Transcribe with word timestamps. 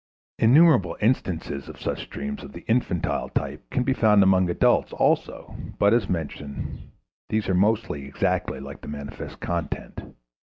Innumerable 0.39 0.97
instances 0.99 1.69
of 1.69 1.79
such 1.79 2.09
dreams 2.09 2.41
of 2.43 2.53
the 2.53 2.65
infantile 2.67 3.29
type 3.29 3.69
can 3.69 3.83
be 3.83 3.93
found 3.93 4.23
among 4.23 4.49
adults 4.49 4.91
also, 4.93 5.55
but, 5.77 5.93
as 5.93 6.09
mentioned, 6.09 6.89
these 7.29 7.47
are 7.47 7.53
mostly 7.53 8.07
exactly 8.07 8.59
like 8.59 8.81
the 8.81 8.87
manifest 8.87 9.39
content. 9.41 10.01